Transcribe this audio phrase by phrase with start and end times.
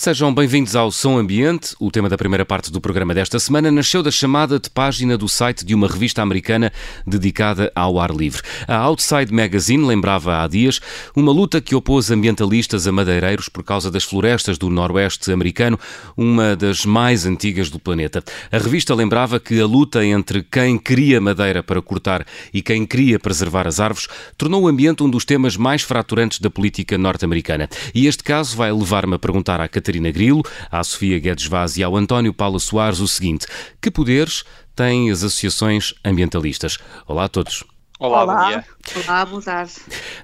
[0.00, 1.74] Sejam bem-vindos ao Som Ambiente.
[1.78, 5.28] O tema da primeira parte do programa desta semana nasceu da chamada de página do
[5.28, 6.72] site de uma revista americana
[7.06, 8.40] dedicada ao ar livre.
[8.66, 10.80] A Outside Magazine lembrava há dias
[11.14, 15.78] uma luta que opôs ambientalistas a madeireiros por causa das florestas do noroeste americano,
[16.16, 18.24] uma das mais antigas do planeta.
[18.50, 23.18] A revista lembrava que a luta entre quem queria madeira para cortar e quem queria
[23.18, 27.68] preservar as árvores tornou o ambiente um dos temas mais fraturantes da política norte-americana.
[27.94, 31.76] E este caso vai levar-me a perguntar à Catarina Catarina Grilo, à Sofia Guedes Vaz
[31.76, 33.46] e ao António Paula Soares o seguinte:
[33.80, 34.44] que poderes
[34.76, 36.78] têm as associações ambientalistas?
[37.06, 37.64] Olá a todos.
[37.98, 38.64] Olá, Olá, bom dia.
[39.04, 39.72] Olá, boa tarde.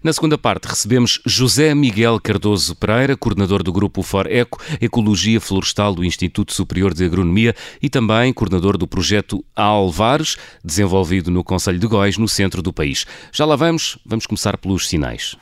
[0.03, 5.95] Na segunda parte recebemos José Miguel Cardoso Pereira, coordenador do grupo For Eco, Ecologia Florestal
[5.95, 11.87] do Instituto Superior de Agronomia e também coordenador do projeto Alvares, desenvolvido no Conselho de
[11.87, 13.05] Góis, no centro do país.
[13.31, 15.37] Já lá vamos, vamos começar pelos sinais.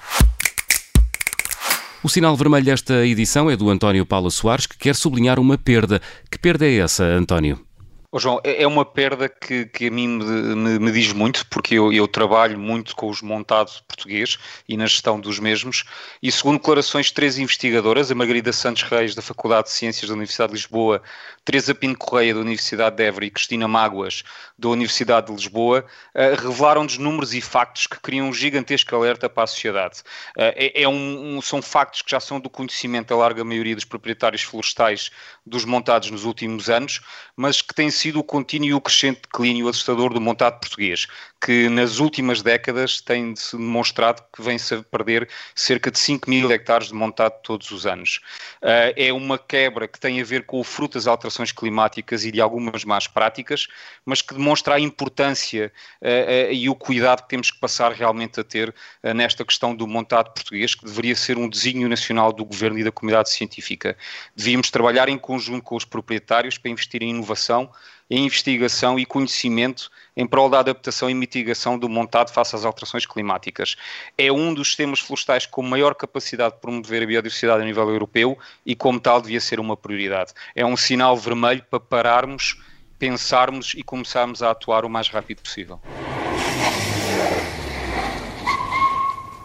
[2.05, 6.02] O sinal vermelho desta edição é do António Paula Soares, que quer sublinhar uma perda.
[6.30, 7.63] Que perda é essa, António?
[8.16, 11.44] Oh, João, é, é uma perda que, que a mim me, me, me diz muito,
[11.48, 15.82] porque eu, eu, trabalho muito com os montados portugueses e na gestão dos mesmos,
[16.22, 20.14] e segundo declarações de três investigadoras, a Margarida Santos Reis, da Faculdade de Ciências da
[20.14, 21.02] Universidade de Lisboa,
[21.44, 24.22] Teresa Pinto Correia, da Universidade de Évora, e Cristina Mágoas,
[24.56, 25.84] da Universidade de Lisboa,
[26.14, 30.02] uh, revelaram-nos números e factos que criam um gigantesco alerta para a sociedade.
[30.38, 33.74] Uh, é, é um, um, são factos que já são do conhecimento da larga maioria
[33.74, 35.10] dos proprietários florestais
[35.44, 37.00] dos montados nos últimos anos,
[37.36, 41.06] mas que têm sido o contínuo e o crescente declínio assustador do montado português,
[41.44, 46.88] que nas últimas décadas tem-se demonstrado que vem-se a perder cerca de 5 mil hectares
[46.88, 48.20] de montado todos os anos.
[48.62, 52.32] Uh, é uma quebra que tem a ver com o fruto das alterações climáticas e
[52.32, 53.66] de algumas más práticas,
[54.06, 58.40] mas que demonstra a importância uh, uh, e o cuidado que temos que passar realmente
[58.40, 58.74] a ter
[59.14, 62.90] nesta questão do montado português, que deveria ser um desígnio nacional do governo e da
[62.90, 63.96] comunidade científica.
[64.34, 67.70] Devíamos trabalhar em conjunto com os proprietários para investir em inovação
[68.10, 73.06] em investigação e conhecimento em prol da adaptação e mitigação do montado face às alterações
[73.06, 73.76] climáticas.
[74.16, 78.38] É um dos sistemas florestais com maior capacidade de promover a biodiversidade a nível europeu
[78.64, 80.32] e, como tal, devia ser uma prioridade.
[80.54, 82.60] É um sinal vermelho para pararmos,
[82.98, 85.80] pensarmos e começarmos a atuar o mais rápido possível.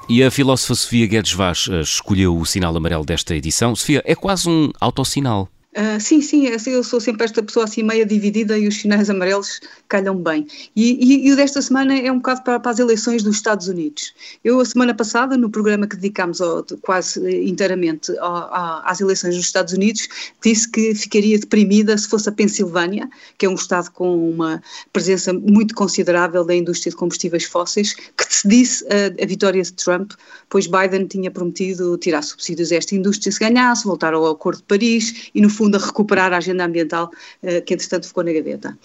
[0.07, 3.75] E a filósofa Sofia Guedes Vaz eh, escolheu o sinal amarelo desta edição.
[3.75, 5.47] Sofia, é quase um autossinal.
[5.71, 9.61] Uh, sim, sim, eu sou sempre esta pessoa assim meia dividida e os sinais amarelos
[9.87, 10.47] calham bem.
[10.75, 13.67] E, e, e o desta semana é um bocado para, para, as eleições dos Estados
[13.67, 14.11] Unidos.
[14.43, 19.35] Eu, a semana passada, no programa que dedicámos ao, quase inteiramente ao, ao, às eleições
[19.35, 20.07] dos Estados Unidos,
[20.43, 23.07] disse que ficaria deprimida se fosse a Pensilvânia,
[23.37, 28.27] que é um estado com uma presença muito considerável da indústria de combustíveis fósseis, que
[28.27, 30.13] decidisse a, a vitória de Trump,
[30.49, 34.63] pois Biden tinha prometido tirar subsídios a esta indústria se ganhasse, voltar ao Acordo de
[34.63, 37.11] Paris e, no fundo, a recuperar a agenda ambiental
[37.43, 38.77] uh, que, entretanto, ficou na gaveta.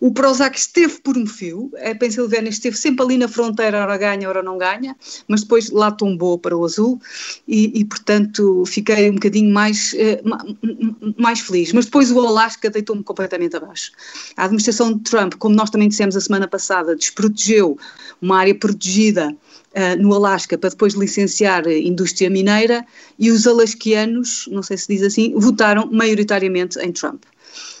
[0.00, 4.28] O Prozac esteve por um fio, a Pensilvânia esteve sempre ali na fronteira, ora ganha,
[4.28, 4.96] ora não ganha,
[5.28, 7.00] mas depois lá tombou para o azul
[7.46, 11.72] e, e portanto, fiquei um bocadinho mais, uh, mais feliz.
[11.72, 13.92] Mas depois o Alasca deitou-me completamente abaixo.
[14.36, 17.78] A administração de Trump, como nós também dissemos a semana passada, desprotegeu
[18.20, 19.36] uma área protegida
[19.74, 22.84] uh, no Alasca para depois licenciar indústria mineira
[23.18, 27.24] e os alasquianos, não sei se diz assim, votaram maioritariamente em Trump.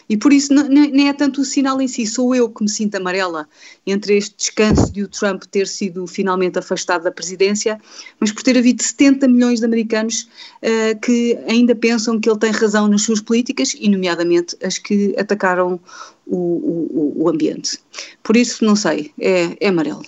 [0.08, 2.94] E por isso nem é tanto o sinal em si, sou eu que me sinto
[2.96, 3.48] amarela
[3.86, 7.80] entre este descanso de o Trump ter sido finalmente afastado da presidência,
[8.20, 10.28] mas por ter havido 70 milhões de americanos
[10.62, 15.14] uh, que ainda pensam que ele tem razão nas suas políticas, e nomeadamente as que
[15.18, 15.80] atacaram
[16.26, 17.78] o, o, o ambiente.
[18.22, 20.04] Por isso, não sei, é, é amarelo.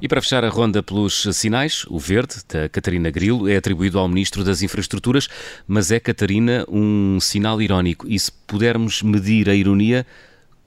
[0.00, 4.06] E para fechar a ronda pelos sinais, o verde, da Catarina Grilo, é atribuído ao
[4.06, 5.26] Ministro das Infraestruturas,
[5.66, 8.06] mas é, Catarina, um sinal irónico.
[8.06, 10.06] E se pudermos medir a ironia,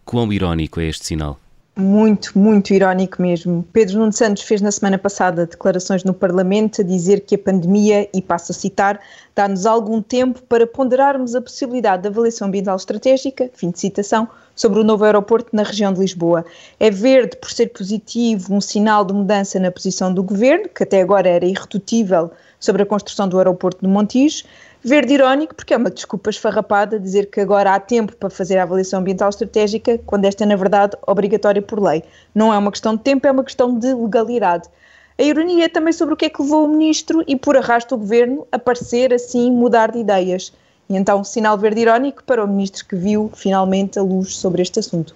[0.04, 1.40] quão irónico é este sinal?
[1.80, 3.66] Muito, muito irónico mesmo.
[3.72, 8.08] Pedro Nuno Santos fez na semana passada declarações no Parlamento a dizer que a pandemia,
[8.14, 9.00] e passo a citar,
[9.36, 14.80] dá-nos algum tempo para ponderarmos a possibilidade de avaliação ambiental estratégica, fim de citação, sobre
[14.80, 16.46] o novo aeroporto na região de Lisboa.
[16.80, 21.02] É verde por ser positivo, um sinal de mudança na posição do governo, que até
[21.02, 22.30] agora era irredutível
[22.60, 24.44] sobre a construção do aeroporto de Montijo,
[24.82, 28.64] Verde irónico, porque é uma desculpa esfarrapada dizer que agora há tempo para fazer a
[28.64, 32.02] avaliação ambiental estratégica, quando esta é, na verdade, obrigatória por lei.
[32.34, 34.70] Não é uma questão de tempo, é uma questão de legalidade.
[35.18, 37.96] A ironia é também sobre o que é que levou o ministro e, por arrasto,
[37.96, 40.54] o governo a parecer assim mudar de ideias.
[40.90, 44.80] E então, sinal verde irónico para o ministro que viu finalmente a luz sobre este
[44.80, 45.14] assunto.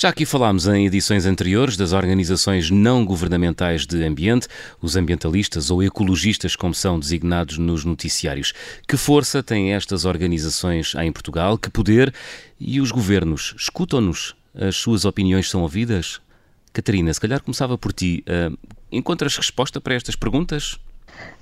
[0.00, 4.46] Já aqui falámos em edições anteriores das organizações não governamentais de ambiente,
[4.80, 8.52] os ambientalistas ou ecologistas, como são designados nos noticiários.
[8.86, 11.58] Que força têm estas organizações em Portugal?
[11.58, 12.14] Que poder?
[12.60, 14.36] E os governos escutam-nos?
[14.54, 16.20] As suas opiniões são ouvidas?
[16.72, 18.22] Catarina, se calhar começava por ti.
[18.28, 18.56] Uh,
[18.92, 20.78] encontras resposta para estas perguntas?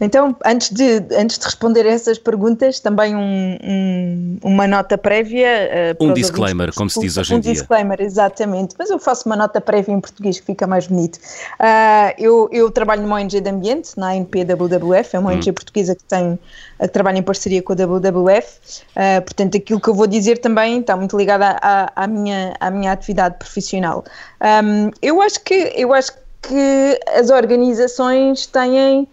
[0.00, 5.94] Então, antes de, antes de responder a essas perguntas, também um, um, uma nota prévia.
[5.98, 7.50] Uh, um disclaimer, como se diz hoje em um dia.
[7.52, 8.74] Um disclaimer, exatamente.
[8.78, 11.16] Mas eu faço uma nota prévia em português que fica mais bonito.
[11.16, 15.54] Uh, eu, eu trabalho numa ONG de ambiente, na ANPWWF, é uma ONG hum.
[15.54, 16.38] portuguesa que tem
[16.78, 18.58] que trabalha em parceria com a WWF.
[18.90, 22.70] Uh, portanto, aquilo que eu vou dizer também está muito ligado à, à, minha, à
[22.70, 24.04] minha atividade profissional.
[24.40, 26.12] Um, eu acho que eu acho
[26.42, 29.08] que as organizações têm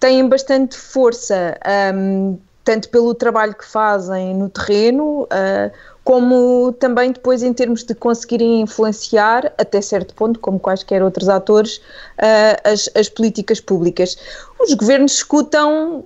[0.00, 1.58] têm bastante força,
[1.94, 5.70] um, tanto pelo trabalho que fazem no terreno, uh,
[6.02, 11.76] como também depois em termos de conseguirem influenciar, até certo ponto, como quaisquer outros atores,
[11.76, 14.16] uh, as, as políticas públicas.
[14.60, 16.04] Os governos escutam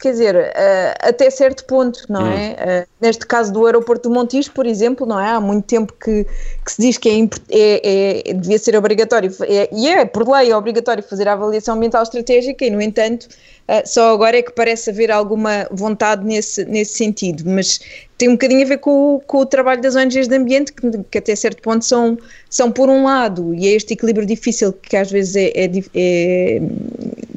[0.00, 2.32] quer dizer, uh, até certo ponto, não hum.
[2.32, 2.84] é?
[2.84, 5.28] Uh, neste caso do aeroporto do Montijo, por exemplo, não é?
[5.28, 6.24] Há muito tempo que,
[6.64, 10.50] que se diz que é, é, é devia ser obrigatório, é, e é, por lei,
[10.50, 13.28] é obrigatório fazer a avaliação ambiental estratégica e, no entanto,
[13.68, 17.78] uh, só agora é que parece haver alguma vontade nesse, nesse sentido, mas
[18.16, 20.90] tem um bocadinho a ver com, o, com o trabalho das ONGs de ambiente, que,
[21.10, 22.18] que, até certo ponto são,
[22.48, 26.60] são por um lado, e é este equilíbrio difícil que às vezes é, é, é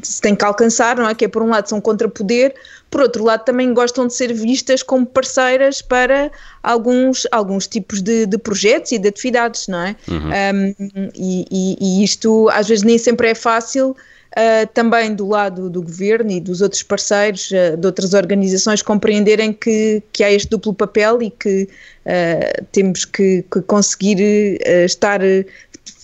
[0.04, 1.16] se tem que alcançar, não é?
[1.16, 2.54] Que é por um lado são contra poder,
[2.90, 8.26] por outro lado também gostam de ser vistas como parceiras para alguns, alguns tipos de,
[8.26, 9.96] de projetos e de atividades, não é?
[10.08, 10.30] Uhum.
[10.30, 13.96] Um, e, e, e, isto às vezes nem sempre é fácil.
[14.34, 19.54] Uh, também do lado do governo e dos outros parceiros, uh, de outras organizações, compreenderem
[19.54, 21.70] que, que há este duplo papel e que
[22.04, 25.20] uh, temos que, que conseguir estar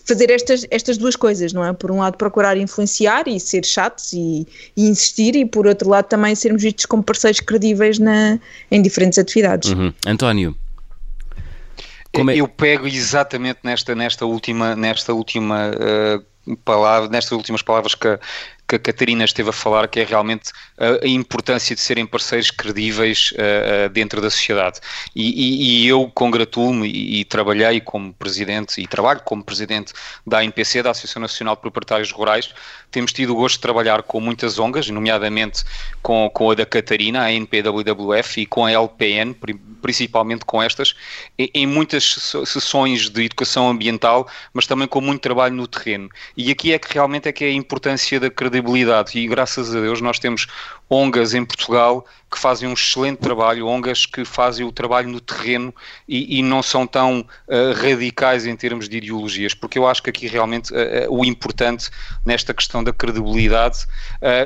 [0.09, 1.71] fazer estas, estas duas coisas, não é?
[1.71, 6.05] Por um lado, procurar influenciar e ser chatos e, e insistir, e por outro lado,
[6.05, 8.39] também sermos vistos como parceiros credíveis na,
[8.71, 9.71] em diferentes atividades.
[9.71, 9.93] Uhum.
[10.05, 10.55] António.
[12.11, 12.35] É...
[12.35, 18.19] Eu pego exatamente nesta, nesta última, nesta última uh, palavra, nestas últimas palavras que,
[18.69, 22.51] que a Catarina esteve a falar, que é realmente a, a importância de serem parceiros
[22.51, 24.79] credíveis uh, uh, dentro da sociedade.
[25.15, 29.91] E, e, e eu congratulo-me e, e, trabalhei como presidente, e trabalho como presidente
[30.25, 32.53] da ANPC, da Associação Nacional de Proprietários Rurais.
[32.91, 35.63] Temos tido o gosto de trabalhar com muitas ONGs, nomeadamente
[36.01, 39.35] com, com a da Catarina, a NPWWF, e com a LPN,
[39.81, 40.95] principalmente com estas,
[41.37, 46.09] em muitas sessões de educação ambiental, mas também com muito trabalho no terreno.
[46.35, 49.17] E aqui é que realmente é que é a importância da credibilidade credibilidade.
[49.17, 50.47] E graças a Deus nós temos
[50.89, 55.73] ONGas em Portugal que fazem um excelente trabalho, ONGas que fazem o trabalho no terreno
[56.07, 60.09] e, e não são tão uh, radicais em termos de ideologias, porque eu acho que
[60.09, 60.77] aqui realmente uh,
[61.09, 61.89] o importante
[62.23, 63.87] nesta questão da credibilidade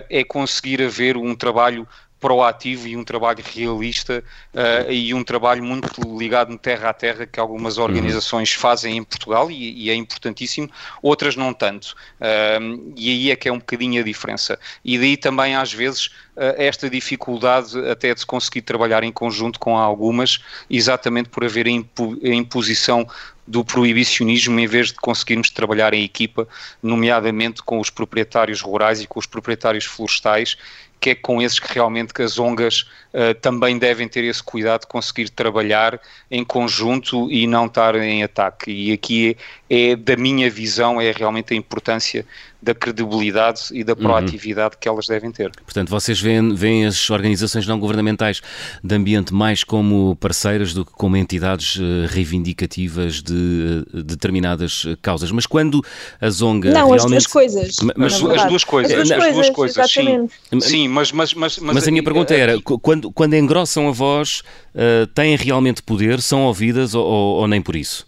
[0.10, 1.88] é conseguir haver um trabalho
[2.24, 7.38] proativo e um trabalho realista uh, e um trabalho muito ligado terra a terra que
[7.38, 7.84] algumas uhum.
[7.84, 10.70] organizações fazem em Portugal e, e é importantíssimo,
[11.02, 11.94] outras não tanto.
[12.22, 14.58] Uh, e aí é que é um bocadinho a diferença.
[14.86, 19.60] E daí também às vezes uh, esta dificuldade até de se conseguir trabalhar em conjunto
[19.60, 20.40] com algumas,
[20.70, 23.06] exatamente por haver a, impo a imposição
[23.46, 26.48] do proibicionismo em vez de conseguirmos trabalhar em equipa,
[26.82, 30.56] nomeadamente com os proprietários rurais e com os proprietários florestais
[31.04, 34.82] que é com esses que realmente que as ONGas uh, também devem ter esse cuidado
[34.82, 36.00] de conseguir trabalhar
[36.32, 38.72] em conjunto e não estar em ataque.
[38.72, 39.36] E aqui
[39.70, 42.26] é, é, da minha visão, é realmente a importância
[42.64, 44.00] da credibilidade e da uhum.
[44.00, 44.80] proatividade uhum.
[44.80, 45.52] que elas devem ter.
[45.64, 48.42] Portanto, vocês veem, veem as organizações não governamentais
[48.84, 55.32] de ambiente mais como parceiras do que como entidades eh, reivindicativas de, de determinadas causas.
[55.32, 55.84] Mas quando
[56.22, 57.04] a Zonga não, realmente...
[57.04, 57.76] as duas coisas.
[57.96, 59.00] Mas, as duas coisas.
[59.00, 60.30] As duas, as duas coisas, sim.
[60.62, 64.42] Sim, mas, mas, mas, mas, mas a minha pergunta era, quando, quando engrossam a voz,
[64.74, 68.06] uh, têm realmente poder, são ouvidas ou, ou, ou nem por isso?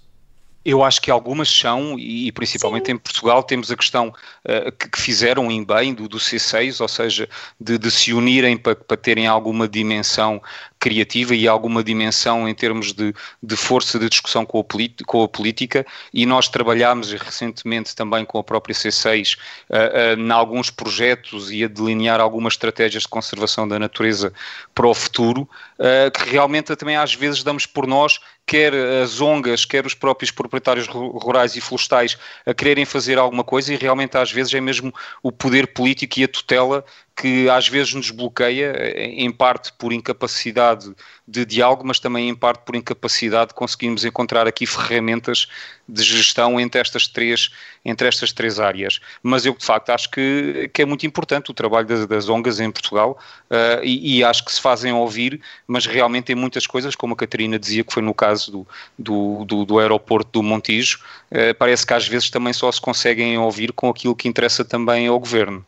[0.66, 2.94] Eu acho que algumas são, e principalmente Sim.
[2.94, 6.88] em Portugal temos a questão uh, que, que, fizeram em bem do, do C6, ou
[6.88, 7.30] seja,
[7.62, 10.42] de, de se unirem para, para terem alguma dimensão
[10.86, 15.28] criativa e alguma dimensão em termos de, de força de discussão com a, com a,
[15.28, 21.52] política e nós trabalhámos recentemente também com a própria C6 uh, uh, em alguns projetos
[21.52, 24.32] e a delinear algumas estratégias de conservação da natureza
[24.76, 29.66] para o futuro, uh, que realmente também às vezes damos por nós quer as ONGs,
[29.66, 34.32] quer os próprios proprietários rurais e florestais a quererem fazer alguma coisa e realmente às
[34.32, 36.86] vezes é mesmo o poder político e a tutela
[37.16, 40.94] que às vezes nos bloqueia, em parte por incapacidade
[41.26, 45.48] de diálogo, mas também em parte por incapacidade de conseguirmos encontrar aqui ferramentas
[45.88, 47.52] de gestão entre estas três,
[47.86, 49.00] entre estas três áreas.
[49.24, 52.60] Mas eu, de facto, acho que, que é muito importante o trabalho das, das ONGs
[52.60, 53.18] em Portugal
[53.50, 57.18] uh, e, e, acho que se fazem ouvir, mas realmente tem muitas coisas, como a
[57.18, 58.68] Catarina dizia, que foi no caso do,
[59.00, 61.00] do, do, do aeroporto do Montijo,
[61.32, 65.08] uh, parece que às vezes também só se conseguem ouvir com aquilo que interessa também
[65.08, 65.66] ao Governo.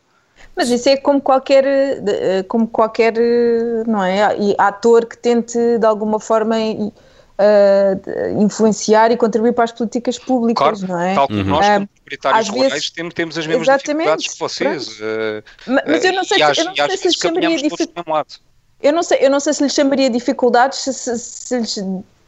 [0.56, 3.14] Mas isso é como qualquer, eh, como qualquer
[3.86, 4.28] não é,
[4.58, 6.56] ator que tente de alguma forma
[7.38, 11.14] uh, influenciar e contribuir para as políticas públicas, claro, não é?
[11.14, 14.88] Tal como nós, como proprietários rurais, vezes, temos, temos as mesmas dificuldades que vocês.
[15.00, 15.42] Uh,
[15.86, 18.40] mas eu não sei, se, eu não sei se lhes chamaria dificuldades.
[18.80, 21.78] Eu não sei, eu não sei se lhes chamaria dificuldades, se, se, se lhes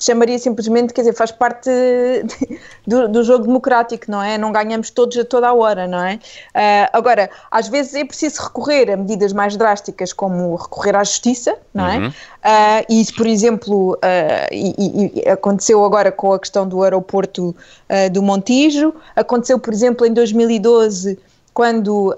[0.01, 1.71] chamaria simplesmente, quer dizer, faz parte
[2.87, 4.39] do, do, jogo democrático, não é?
[4.39, 6.15] Não ganhamos todos a toda a hora, não é?
[6.15, 11.57] Uh, agora, às vezes é preciso recorrer a medidas mais drásticas, como recorrer à justiça,
[11.75, 11.99] não é?
[11.99, 12.09] Uhum.
[12.09, 12.13] Uh,
[12.89, 13.99] e isso, por exemplo, uh,
[14.51, 17.55] e, e aconteceu agora com a questão do aeroporto
[18.13, 21.19] do Montijo, aconteceu, por exemplo, em 2012
[21.53, 22.15] quando uh,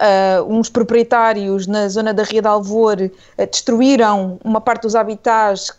[0.48, 5.72] uns proprietários na zona da Ria de Alvor uh, destruíram uma parte dos habitats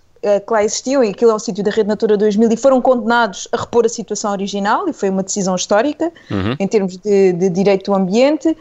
[0.45, 3.47] que lá existiam, e aquilo é um sítio da Rede Natura 2000, e foram condenados
[3.51, 6.55] a repor a situação original, e foi uma decisão histórica uhum.
[6.59, 8.55] em termos de, de, direito do ambiente, uh,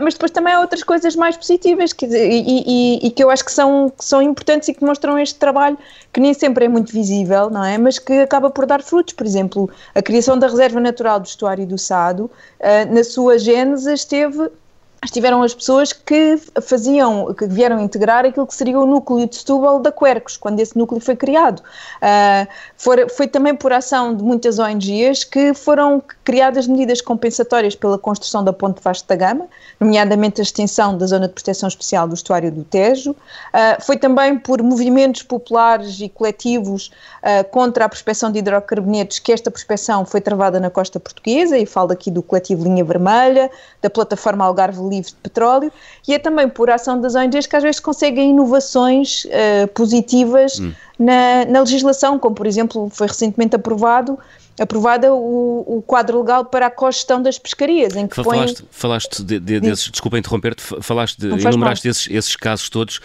[0.00, 3.44] mas depois também há outras coisas mais positivas que, e, e, e, que eu acho
[3.44, 5.78] que são, que são importantes e que mostram este trabalho
[6.12, 7.78] que nem sempre é muito visível, não é?
[7.78, 9.14] Mas que acaba por dar frutos.
[9.14, 13.92] Por exemplo, a criação da Reserva Natural do Estuário do Sado, uh, na sua gênese,
[13.92, 14.50] esteve
[15.04, 19.80] estiveram as pessoas que faziam, que vieram integrar aquilo que seria o núcleo de Setúbal
[19.80, 21.60] da Quercos, quando esse núcleo foi criado.
[21.60, 27.98] Uh, foi, foi, também por ação de muitas ONGs que foram criadas medidas compensatórias pela
[27.98, 29.46] construção da Ponte Vasco da Gama,
[29.80, 33.10] nomeadamente a extensão da Zona de Proteção Especial do Estuário do Tejo.
[33.10, 36.92] Uh, foi também por movimentos populares e coletivos
[37.22, 41.66] uh, contra a prospecção de hidrocarbonetos que esta prospecção foi travada na costa portuguesa, e
[41.66, 45.72] falo aqui do coletivo Linha Vermelha, da plataforma Algarve livre de petróleo
[46.06, 50.72] e é também por ação das ONGs que às vezes conseguem inovações uh, positivas hum.
[50.98, 54.18] na, na, legislação, como por exemplo foi recentemente aprovado
[54.60, 58.68] aprovada o, o quadro legal para a cogestão das pescarias, em que falaste, põe...
[58.70, 63.00] Falaste de, de, desses, desculpa interromper-te, falaste, de, enumeraste esses, esses casos todos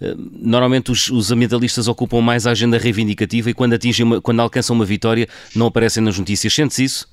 [0.00, 4.40] eh, normalmente os, os, ambientalistas ocupam mais a agenda reivindicativa e quando atingem uma, quando
[4.40, 6.52] alcançam uma vitória não aparecem nas notícias.
[6.52, 7.11] Sentes isso?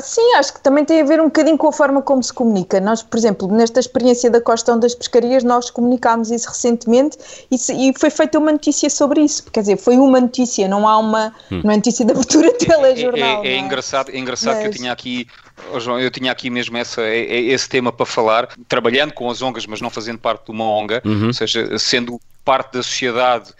[0.00, 2.80] Sim, acho que também tem a ver um bocadinho com a forma como se comunica.
[2.80, 7.16] Nós, por exemplo, nesta experiência da Costão das Pescarias, nós comunicámos isso recentemente
[7.50, 9.44] e, e, foi feita uma notícia sobre isso.
[9.50, 11.60] Quer dizer, foi uma notícia, não há uma, hum.
[11.62, 13.44] uma notícia de abertura de telejornal.
[13.44, 14.62] É, é, é, é engraçado, é engraçado Mas...
[14.62, 15.26] que eu tinha aqui
[15.72, 19.30] Oh, João, eu tinha aqui mesmo essa, é, é esse tema para falar, trabalhando com
[19.30, 21.28] as ONGas, mas não fazendo parte de uma ONGA, uhum.
[21.28, 23.52] ou seja, sendo parte da sociedade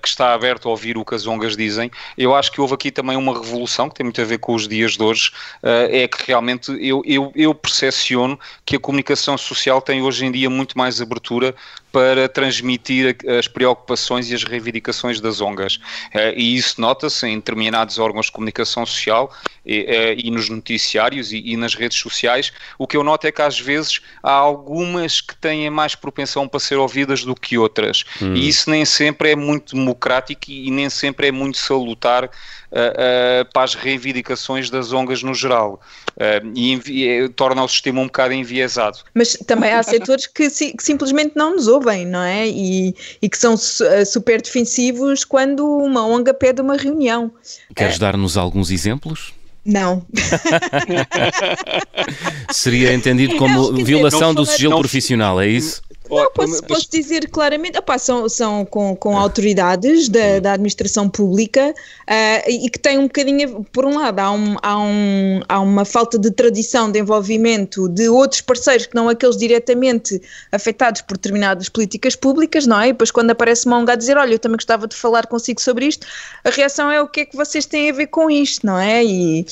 [0.00, 2.90] que está aberto a ouvir o que as ONGas dizem, eu acho que houve aqui
[2.90, 5.30] também uma revolução que tem muito a ver com os dias de hoje,
[5.62, 10.32] uh, é que realmente eu, eu, eu percepciono que a comunicação social tem hoje em
[10.32, 11.54] dia muito mais abertura
[11.92, 15.76] para transmitir as preocupações e as reivindicações das ONGas.
[15.76, 19.30] Uh, e isso nota-se em determinados órgãos de comunicação social
[19.64, 22.52] e, e nos noticiários e, e, nas redes sociais.
[22.78, 26.58] O que eu noto é que às vezes há algumas que têm mais propensão para
[26.58, 28.04] ser ouvidas do que outras.
[28.20, 28.34] Hum.
[28.34, 32.30] E isso nem sempre é muito democrático e, nem sempre é muito salutar
[32.72, 35.80] uh, para as reivindicações das ONGas no geral.
[36.16, 38.98] Uh, e torna o sistema um bocado enviesado.
[39.14, 42.48] Mas também há setores que, si, que simplesmente não nos ouvem, não é?
[42.48, 47.30] E, e que são super defensivos quando uma ONG pede uma reunião.
[47.74, 49.32] Queres dar-nos alguns exemplos?
[49.64, 50.04] Não.
[52.50, 55.82] Seria entendido como violação do sigilo profissional, é isso?
[56.16, 61.70] Não, posso, posso dizer claramente, opá, são, são com, com autoridades da, da administração pública
[61.72, 65.84] uh, e que têm um bocadinho, por um lado, há, um, há, um, há uma
[65.84, 71.68] falta de tradição de envolvimento de outros parceiros que não aqueles diretamente afetados por determinadas
[71.68, 72.88] políticas públicas, não é?
[72.88, 75.86] E depois quando aparece uma a dizer, olha, eu também gostava de falar consigo sobre
[75.86, 76.06] isto,
[76.44, 79.04] a reação é o que é que vocês têm a ver com isto, não é?
[79.04, 79.46] E,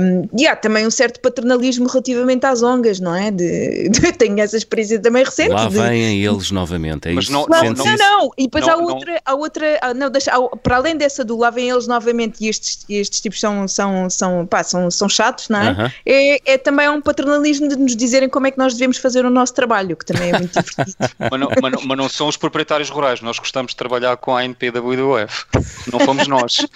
[0.00, 3.30] um, e há também um certo paternalismo relativamente às ongas, não é?
[3.30, 5.50] De, de, tenho essa experiência também recente.
[5.50, 7.32] Lá vem vêm eles novamente, é Mas isso?
[7.32, 10.56] Não, não, não, não, e depois não, há outra, há outra há, não, deixa, há,
[10.56, 14.46] para além dessa do lá vêm eles novamente e estes, estes tipos são, são, são,
[14.46, 15.70] pá, são, são chatos, não é?
[15.70, 15.92] Uh -huh.
[16.06, 16.52] é?
[16.52, 19.54] É também um paternalismo de nos dizerem como é que nós devemos fazer o nosso
[19.54, 20.96] trabalho, que também é muito divertido.
[21.18, 24.36] mas, não, mas, não, mas não são os proprietários rurais, nós gostamos de trabalhar com
[24.36, 25.46] a ANP da WWF,
[25.92, 26.66] não fomos nós.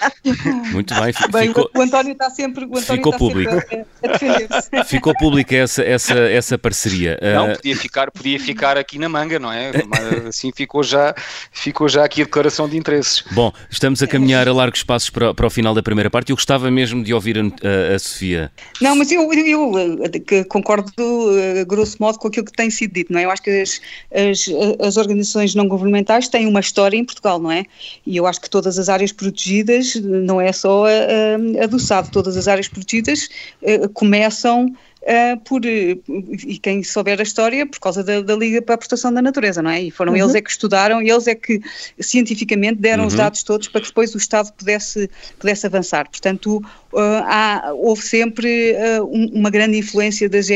[0.72, 3.52] Muito bem, bem ficou, o António está sempre, o António ficou está público.
[3.52, 3.86] Sempre
[4.78, 7.18] a, a ficou pública essa, essa, essa parceria.
[7.22, 9.70] Não, uh, podia ficar, podia ficar aqui na manga, não é?
[10.28, 11.14] Assim ficou já,
[11.52, 13.22] ficou já aqui a declaração de interesses.
[13.30, 16.30] Bom, estamos a caminhar a largos passos para, para o final da primeira parte.
[16.30, 18.50] Eu gostava mesmo de ouvir a, a Sofia.
[18.80, 20.92] Não, mas eu, eu, eu concordo
[21.66, 23.24] grosso modo com aquilo que tem sido dito, não é?
[23.24, 23.80] Eu acho que as,
[24.12, 24.46] as,
[24.84, 27.64] as organizações não governamentais têm uma história em Portugal, não é?
[28.04, 32.10] E eu acho que todas as áreas protegidas, não é só a, a do SAD,
[32.10, 33.28] todas as áreas protegidas
[33.62, 34.74] eh, começam
[35.04, 39.12] uh, por, e quem souber a história, por causa da, da, Liga para a Proteção
[39.12, 39.82] da Natureza, não é?
[39.82, 40.18] E foram uhum.
[40.18, 41.60] eles é que estudaram, eles é que
[42.00, 43.08] cientificamente deram uhum.
[43.08, 45.08] os dados todos para que depois o Estado pudesse,
[45.38, 46.08] pudesse avançar.
[46.08, 46.56] Portanto,
[46.92, 50.46] uh, há, houve sempre uh, uma grande influência das,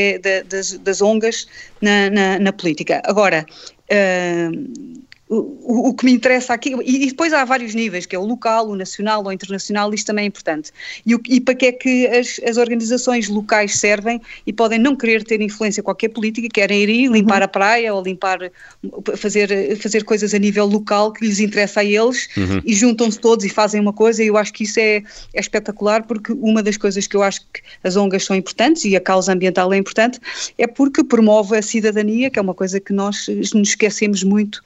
[0.48, 1.46] das, das ONGs
[1.80, 3.02] na, na, na política.
[3.04, 3.46] Agora,
[3.90, 8.18] uh, o, o, que me interessa aqui, e, e, depois há vários níveis, que é
[8.18, 10.72] o local, o nacional, o internacional, isto também é importante.
[11.04, 14.96] E, o, e para que é que as, as, organizações locais servem e podem não
[14.96, 17.44] querer ter influência em qualquer política, querem ir limpar uhum.
[17.44, 18.38] a praia ou limpar,
[19.16, 22.62] fazer, fazer coisas a nível local que lhes interessa a eles uhum.
[22.64, 25.02] e juntam-se todos e fazem uma coisa e eu acho que isso é,
[25.34, 28.96] é espetacular porque uma das coisas que eu acho que as ONGs são importantes e
[28.96, 30.18] a causa ambiental é importante
[30.56, 34.62] é porque promove a cidadania, que é uma coisa que nós nos esquecemos muito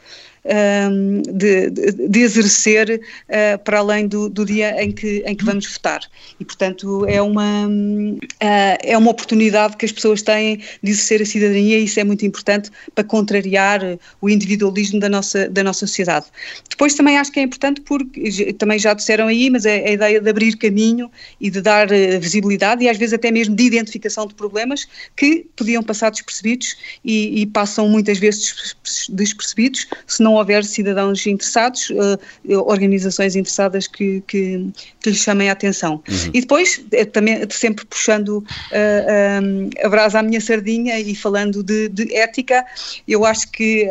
[1.33, 6.01] de, de, exercer uh, para além do, do, dia em que, em que vamos votar.
[6.41, 11.27] E, portanto, é uma, uh, é uma oportunidade que as pessoas têm de exercer a
[11.27, 13.81] cidadania e isso é muito importante para contrariar
[14.21, 16.27] o individualismo da nossa, da nossa sociedade.
[16.69, 20.21] Depois também acho que é importante porque, também já disseram aí, mas é a ideia
[20.21, 24.27] de abrir caminho e de dar uh, visibilidade e às vezes até mesmo de identificação
[24.27, 28.75] de problemas que podiam passar despercebidos e, e passam muitas vezes
[29.09, 32.19] despercebidos se não não houver cidadãos interessados, uh,
[32.67, 34.67] organizações interessadas que, que,
[35.01, 36.03] que lhes chamem a atenção.
[36.09, 36.31] Uhum.
[36.33, 42.15] E depois, também sempre puxando um, a brasa à minha sardinha e falando de, de
[42.15, 42.65] ética,
[43.07, 43.89] eu acho que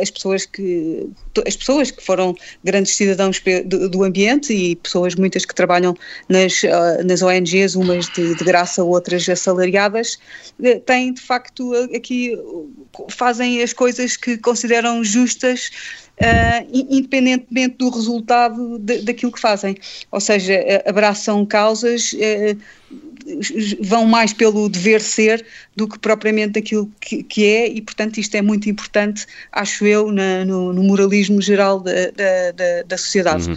[0.00, 1.08] as pessoas que
[1.46, 5.96] as pessoas que foram grandes cidadãos do, do ambiente e pessoas muitas que trabalham
[6.28, 6.62] nas,
[7.04, 10.18] nas ONGs, umas de, de graça, outras assalariadas,
[10.86, 12.38] têm de facto aqui
[13.10, 15.70] fazem as coisas que consideram justas
[16.20, 19.76] uh, independentemente do resultado de, daquilo que fazem.
[20.10, 20.54] Ou seja,
[20.86, 22.60] abraçam causas, uh,
[23.80, 28.34] vão mais pelo dever ser do que propriamente daquilo que, que é, e portanto isto
[28.34, 33.48] é muito importante, acho eu, na, no, no, moralismo geral da, da, da sociedade.
[33.48, 33.56] Uhum.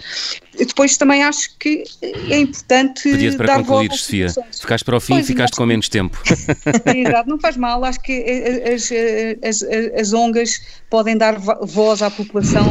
[0.56, 1.84] Depois também acho que
[2.30, 3.02] é importante.
[3.02, 4.26] Pedia-te para dar concluir, Sofia.
[4.58, 6.20] Ficaste para o fim e ficaste com menos tempo.
[6.96, 7.84] Exato, não faz mal.
[7.84, 8.24] Acho que
[8.64, 12.66] as, as, as, as ONGs podem dar voz à população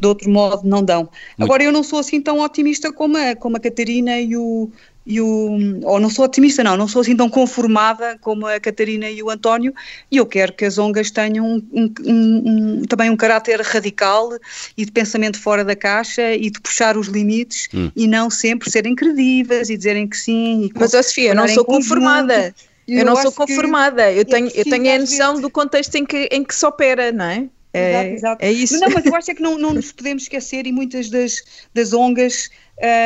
[0.00, 1.00] de outro modo não dão.
[1.02, 1.12] Muito.
[1.38, 4.70] Agora, eu não sou assim tão otimista como a, como a Catarina e o,
[5.04, 9.10] e o, ou não sou otimista, não, não sou assim tão conformada como a Catarina
[9.10, 9.74] e o António,
[10.10, 14.30] e eu quero que as ONGs tenham um, um, um, também um caráter radical
[14.76, 17.90] e de pensamento fora da caixa e de puxar os limites hum.
[17.94, 20.70] e não sempre serem credíveis e dizerem que sim.
[20.74, 22.54] Mas, ó Sofia, eu não sou conformada.
[22.88, 26.28] Eu, eu não sou conformada, eu tenho, eu tenho a noção do contexto em que,
[26.32, 27.48] em que se opera, não é?
[27.72, 28.44] É, exato, exato.
[28.44, 28.80] é isso.
[28.80, 31.92] Não, mas eu acho é que não, não nos podemos esquecer e muitas das, das
[31.92, 32.50] ONGs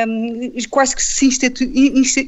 [0.07, 1.29] um, quase que se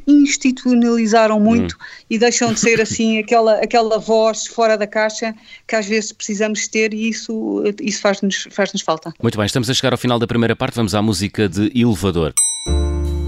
[0.06, 1.84] institucionalizaram muito hum.
[2.10, 5.34] e deixam de ser assim aquela, aquela voz fora da caixa
[5.66, 9.14] que às vezes precisamos ter e isso, isso faz-nos faz -nos falta.
[9.22, 12.34] Muito bem, estamos a chegar ao final da primeira parte, vamos à música de Elevador.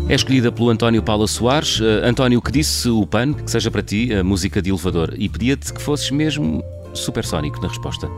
[0.09, 1.81] É escolhida pelo António Paula Soares.
[1.81, 5.15] Uh, António, que disse o PAN que seja para ti a música de elevador?
[5.19, 8.09] E pedia-te que fosses mesmo supersónico na resposta.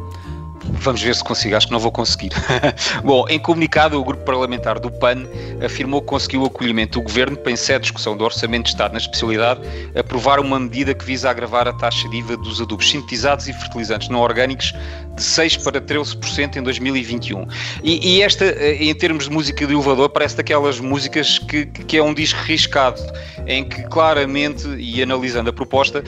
[0.64, 2.30] Vamos ver se consigo, acho que não vou conseguir.
[3.02, 5.26] Bom, em comunicado, o grupo parlamentar do PAN
[5.64, 8.70] afirmou que conseguiu o acolhimento do governo para, em sede de discussão do Orçamento de
[8.70, 9.60] Estado na especialidade,
[9.98, 14.08] aprovar uma medida que visa agravar a taxa de IVA dos adubos sintetizados e fertilizantes
[14.08, 14.74] não orgânicos
[15.14, 17.46] de 6% para 13% em 2021.
[17.82, 21.96] E, e, esta, eh, em termos de música de elevador, parece daquelas músicas que, que
[21.96, 23.00] é um disco riscado,
[23.46, 26.02] em que claramente, e analisando a proposta,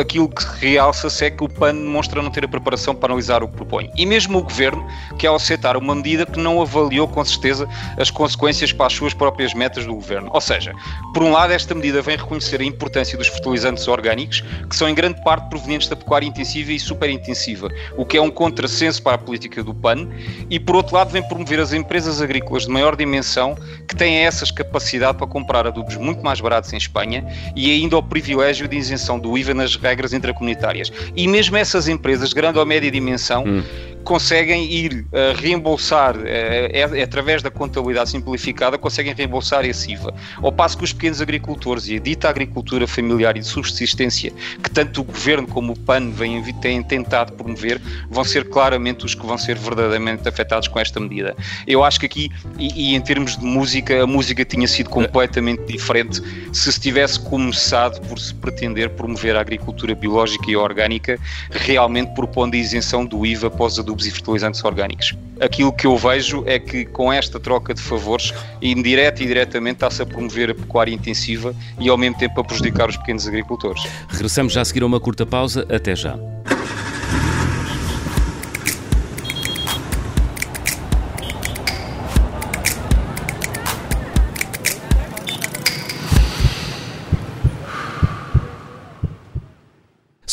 [0.00, 3.48] aquilo que realça-se é que o PAN demonstra não ter a preparação para analisar o
[3.48, 3.90] que propõe.
[3.96, 4.86] E mesmo o Governo,
[5.18, 9.14] que ao aceitar uma medida que não avaliou com certeza as consequências para as suas
[9.14, 10.30] próprias metas do Governo.
[10.32, 10.72] Ou seja,
[11.14, 14.94] por um lado, esta medida vem reconhecer a importância dos fertilizantes orgânicos, que são em
[14.94, 19.18] grande parte provenientes da pecuária intensiva e superintensiva, o que é um contrassenso para a
[19.18, 20.08] política do PAN,
[20.50, 24.50] e por outro lado, vem promover as empresas agrícolas de maior dimensão que têm essas
[24.50, 29.16] capacidade para comprar adubos muito mais baratos em Espanha e ainda o privilégio de isenção
[29.16, 30.90] do IVA nas regras intracomunitárias.
[31.14, 33.62] E mesmo essas empresas de grande ou média dimensão hum
[34.04, 40.14] conseguem ir uh, reembolsar, uh, é, através da contabilidade simplificada, conseguem reembolsar esse IVA.
[40.42, 44.70] Ao passo que os pequenos agricultores e a dita agricultura familiar e de subsistência, que
[44.70, 49.24] tanto o governo como o PAN vêm, têm tentado promover, vão ser claramente os que
[49.24, 51.36] vão ser verdadeiramente afetados com esta medida.
[51.66, 55.64] Eu acho que aqui, e, e em termos de música, a música tinha sido completamente
[55.64, 61.18] diferente se se tivesse começado por se pretender promover a agricultura biológica e orgânica,
[61.50, 65.14] realmente propondo a isenção do IVA os adubos e fertilizantes orgânicos.
[65.40, 70.02] Aquilo que eu vejo é que com esta troca de favores, indireta e diretamente, está-se
[70.02, 73.82] a promover a pecuária intensiva e ao mesmo tempo a prejudicar os pequenos agricultores.
[74.08, 75.66] Regressamos já a seguir a uma curta pausa.
[75.70, 76.18] Até já.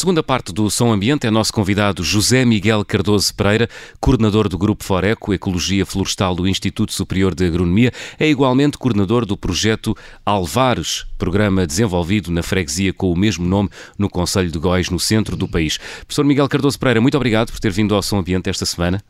[0.07, 3.67] Segunda parte do Som Ambiente é nosso convidado José Miguel Cardoso Pereira,
[3.99, 9.35] coordenador do Grupo Foreco, Ecologia Florestal do Instituto Superior de Agronomia, é igualmente coordenador do
[9.35, 9.93] projeto
[10.25, 15.35] Alvares, programa desenvolvido na freguesia com o mesmo nome no Conselho de Góis, no centro
[15.35, 15.77] do país.
[15.77, 19.03] Professor Miguel Cardoso Pereira, muito obrigado por ter vindo ao Som Ambiente esta semana.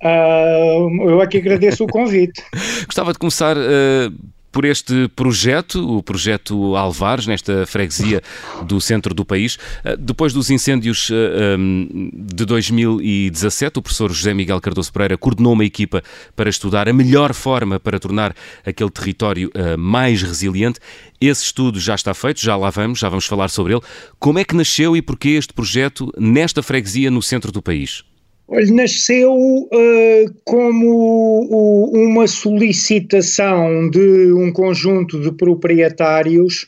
[0.00, 2.40] Uh, eu aqui agradeço o convite.
[2.86, 4.14] Gostava de começar uh,
[4.50, 8.22] por este projeto, o projeto Alvares, nesta freguesia
[8.64, 9.58] do centro do país.
[9.84, 15.52] Eh, depois dos incêndios eh, ehm, de 2017, o professor José Miguel Cardoso Pereira coordenou
[15.52, 16.02] uma equipa
[16.34, 18.34] para estudar a melhor forma para tornar
[18.64, 20.80] aquele território eh, mais resiliente.
[21.20, 23.82] Esse estudo já está feito, já lá vamos, já vamos falar sobre ele.
[24.18, 28.04] Como é que nasceu e porquê este projeto nesta freguesia no centro do país?
[28.50, 30.86] Olha, nasceu uh, como
[31.50, 36.66] o, uma solicitação de um conjunto de proprietários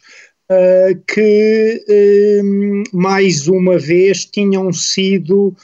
[0.53, 5.57] uh, que, uh, mais uma vez, tinham sido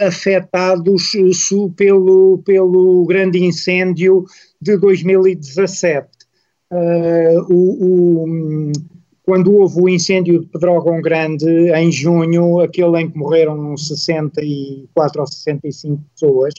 [0.00, 1.12] afetados
[1.76, 4.24] pelo, pelo grande incêndio
[4.60, 6.08] de 2017.
[7.48, 8.72] o, o
[9.30, 15.26] quando houve o incêndio de Pedrógão Grande em junho, aquele em que morreram 64 ou
[15.28, 16.54] 65 pessoas,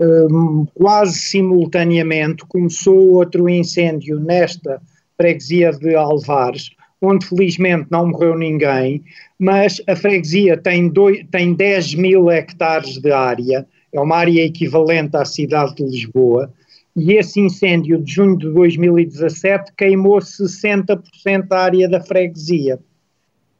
[0.00, 4.80] um, quase simultaneamente começou outro incêndio nesta
[5.14, 6.70] freguesia de Alvares,
[7.02, 9.04] onde felizmente não morreu ninguém,
[9.38, 15.18] mas a freguesia tem, dois, tem 10 mil hectares de área, é uma área equivalente
[15.18, 16.50] à cidade de Lisboa,
[16.96, 22.80] e esse incêndio de junho de 2017 queimou 60% da área da freguesia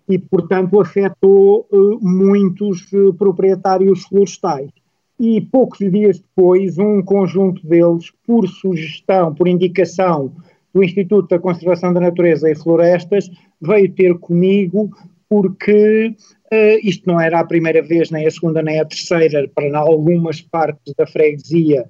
[0.08, 4.70] e, portanto, afetou uh, muitos uh, proprietários florestais.
[5.20, 10.32] E poucos dias depois, um conjunto deles, por sugestão, por indicação
[10.72, 14.90] do Instituto da Conservação da Natureza e Florestas, veio ter comigo
[15.28, 16.14] porque
[16.52, 20.40] uh, isto não era a primeira vez, nem a segunda, nem a terceira, para algumas
[20.40, 21.86] partes da freguesia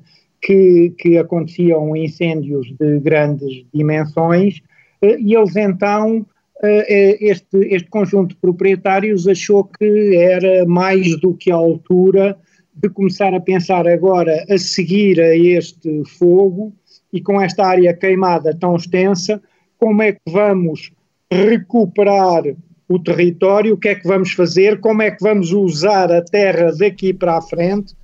[0.46, 4.62] que, que aconteciam incêndios de grandes dimensões,
[5.02, 6.24] eh, e eles então,
[6.62, 12.38] eh, eh, este, este conjunto de proprietários achou que era mais do que a altura
[12.76, 16.72] de começar a pensar agora a seguir a este fogo
[17.12, 19.42] e com esta área queimada tão extensa,
[19.78, 20.92] como é que vamos
[21.28, 22.44] recuperar
[22.88, 26.70] o território, o que é que vamos fazer, como é que vamos usar a terra
[26.78, 27.96] daqui para a frente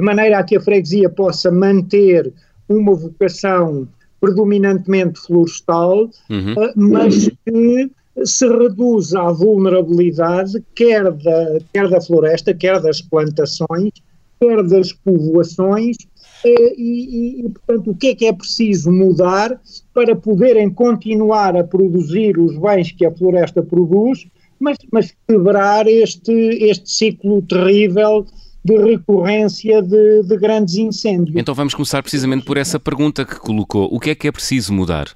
[0.00, 2.32] de maneira a que a freguesia possa manter
[2.68, 3.86] uma vocação
[4.20, 6.54] predominantemente florestal, uhum.
[6.56, 7.90] Eh, mas que
[8.24, 13.92] se reduza a vulnerabilidade quer da, quer da floresta, quer das plantações,
[14.38, 15.96] quer das povoações,
[16.44, 19.60] eh, e, e, portanto, o que é que é preciso mudar
[19.94, 24.26] para poderem continuar a produzir os bens que a floresta produz,
[24.58, 28.26] mas, mas quebrar este, este ciclo terrível
[28.64, 31.36] de recorrência de, de, grandes incêndios.
[31.36, 33.88] Então vamos começar precisamente por essa pergunta que colocou.
[33.90, 35.08] O que é que é preciso mudar?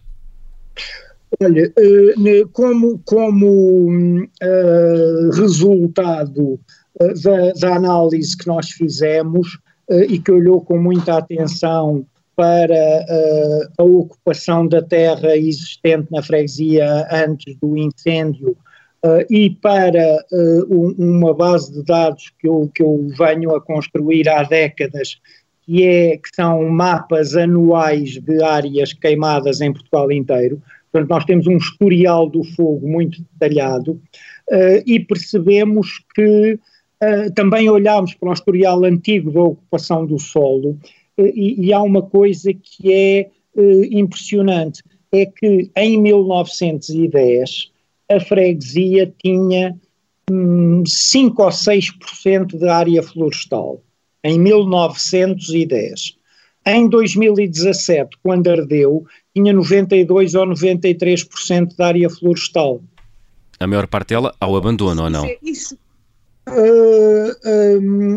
[1.43, 1.73] Olha,
[2.53, 6.61] como, como uh, resultado
[7.23, 9.59] da, da, análise que nós fizemos
[9.91, 16.23] uh, e que olhou com muita atenção para uh, a ocupação da terra existente na
[16.23, 18.57] freguesia antes do incêndio
[19.05, 24.29] uh, e para uh, uma base de dados que eu, que eu venho a construir
[24.29, 25.21] há décadas,
[25.63, 30.61] que, é, que são mapas anuais de áreas queimadas em Portugal inteiro.
[30.91, 34.01] Portanto, nós temos um historial do fogo muito detalhado
[34.87, 36.57] e percebemos que
[37.35, 40.79] também olhámos para o historial antigo da ocupação do solo
[41.19, 47.73] e, e há uma coisa que é uh, impressionante, é que em 1910
[48.11, 49.75] a freguesia tinha
[50.31, 53.83] um, 5 ou 6% de área florestal,
[54.23, 56.17] em 1910.
[56.67, 62.83] Em 2017, quando ardeu, tinha 92 ou 93% de área florestal.
[63.61, 65.27] A maior parte dela ao abandono, ou não?
[65.43, 65.77] Isso,
[66.49, 68.15] uh, um,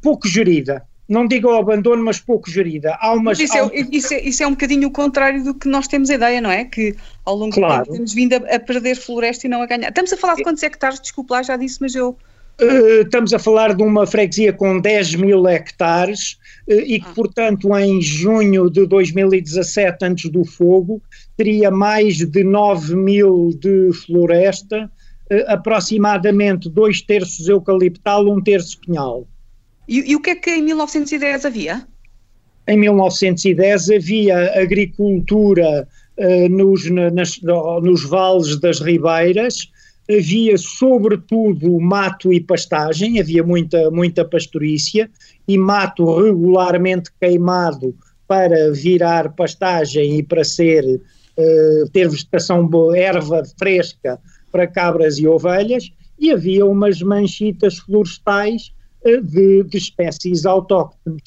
[0.00, 2.96] pouco gerida não digo ao abandono, mas pouco gerida.
[3.00, 3.66] Há umas, isso, há...
[3.66, 6.40] É, isso, é, isso, é, um bocadinho o contrário do que nós temos a ideia,
[6.40, 6.64] não é?
[6.64, 7.82] Que ao longo claro.
[7.82, 9.88] do tempo temos vindo a, a, perder floresta e não a ganhar.
[9.88, 11.00] Estamos a falar de quantos hectares?
[11.00, 12.16] Desculpe lá, já disse, mas eu.
[12.60, 16.38] Uh, estamos a falar de uma freguesia com 10 mil hectares
[16.68, 17.14] uh, e que, ah.
[17.14, 21.02] portanto, em junho de 2017, antes do fogo,
[21.36, 24.90] teria mais de 9 mil de floresta,
[25.30, 29.26] uh, aproximadamente dois terços eucaliptal, um terço pinhal.
[29.88, 31.86] E, e, o que é que em 1910 havia?
[32.66, 37.40] Em 1910 havia agricultura uh, nos, nas,
[37.82, 39.68] nos vales das ribeiras,
[40.08, 45.10] havia sobretudo mato e pastagem, havia muita, muita pastorícia
[45.46, 47.94] e mato regularmente queimado
[48.28, 54.18] para virar pastagem e para ser uh, ter vegetação erva fresca
[54.50, 58.72] para cabras e ovelhas, e havia umas manchitas florestais
[59.04, 61.22] de, de espécies autóctones.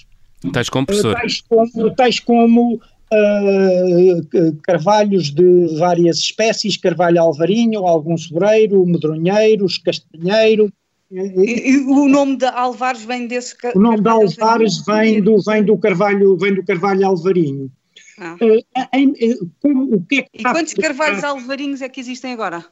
[0.51, 1.13] Tais como, professor?
[1.13, 10.71] Tais como, tais como uh, carvalhos de várias espécies, carvalho alvarinho, algum sobreiro, medronheiros, castanheiro.
[11.11, 15.63] E, e, o nome de Alvares vem desse O nome de Alvares vem do, vem
[15.63, 17.71] do carvalho, vem do carvalho alvarinho.
[18.17, 18.35] Ah.
[18.41, 19.13] Uh, em,
[19.61, 22.65] como, o que é que e quantos carvalhos alvarinhos é que existem agora?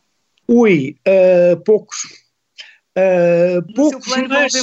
[0.47, 2.22] Ui, uh, poucos.
[2.97, 4.53] Uh, poucos, mas,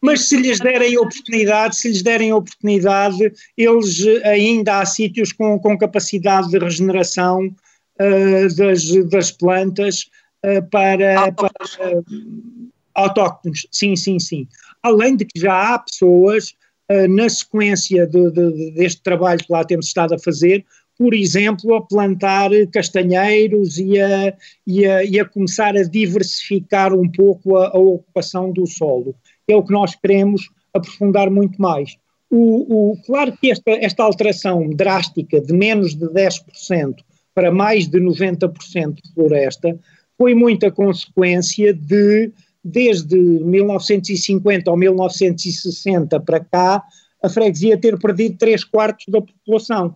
[0.00, 5.76] mas se lhes derem oportunidade, se lhes derem oportunidade, eles ainda há sítios com, com
[5.76, 10.08] capacidade de regeneração uh, das, das plantas
[10.44, 11.76] uh, para, autóctones.
[11.76, 12.02] para
[12.94, 13.66] autóctones.
[13.70, 14.48] Sim, sim, sim.
[14.82, 16.54] Além de que já há pessoas
[17.10, 20.64] na sequência de, de, deste trabalho que lá temos estado a fazer,
[20.98, 24.34] por exemplo, a plantar castanheiros e a,
[24.66, 29.14] e a, e a começar a diversificar um pouco a, a, ocupação do solo.
[29.46, 31.96] É o que nós queremos aprofundar muito mais.
[32.28, 36.96] O, o, claro que esta, esta alteração drástica de menos de 10%
[37.32, 39.78] para mais de 90% de floresta
[40.18, 42.32] foi muita consequência de,
[42.62, 46.82] desde 1950 ou 1960 para cá,
[47.22, 49.94] a freguesia ter perdido 3 quartos da população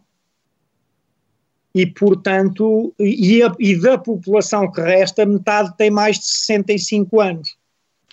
[1.74, 7.56] e, portanto, e, a, e, da população que resta, metade tem mais de 65 anos.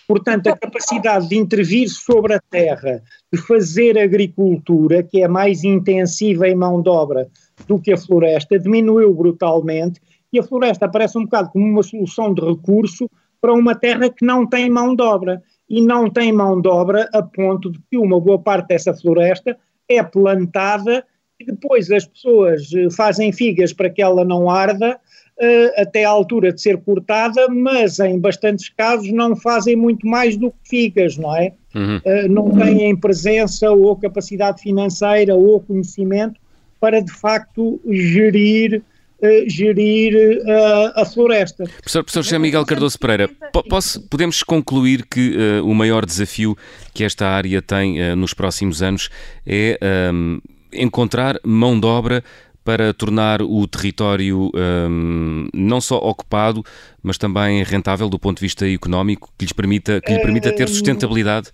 [0.07, 6.47] Portanto, a capacidade de intervir sobre a terra, de fazer agricultura, que é mais intensiva
[6.47, 7.27] em mão de obra
[7.67, 12.33] do que a floresta, diminuiu brutalmente e a floresta aparece um bocado como uma solução
[12.33, 13.09] de recurso
[13.41, 15.41] para uma terra que não tem mão de obra.
[15.69, 19.55] E não tem mão de obra a ponto de que uma boa parte dessa floresta
[19.87, 21.05] é plantada
[21.39, 24.95] e depois as pessoas eh, fazem figas para que ela não arda
[25.39, 30.35] uh, até à altura de ser cortada, mas em bastantes casos não fazem muito mais
[30.35, 31.53] do que figas, não é?
[31.73, 31.97] Uhum.
[31.97, 36.39] Uh, não têm presença ou capacidade financeira ou conhecimento
[36.79, 38.83] para de facto gerir
[39.21, 41.65] Uh, gerir uh, a floresta.
[41.65, 43.29] Professor, professor José Miguel Cardoso Pereira,
[43.67, 46.57] posso, podemos concluir que uh, o maior desafio
[46.93, 49.09] que esta área tem nos próximos anos
[49.45, 49.77] é
[50.13, 50.39] um,
[50.73, 52.23] encontrar mão de obra
[52.63, 56.63] para tornar o território um, não só ocupado,
[57.01, 60.65] mas também rentável do ponto de vista económico, que lhes permita, que lhe permita ter
[60.65, 61.51] hum, sustentabilidade?